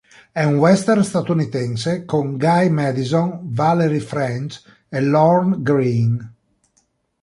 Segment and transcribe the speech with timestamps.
[0.31, 6.33] È un western statunitense con Guy Madison, Valerie French e Lorne Greene.